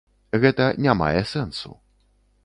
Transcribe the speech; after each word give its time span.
Гэта 0.43 0.65
не 0.85 0.95
мае 1.01 1.21
сэнсу. 1.33 1.75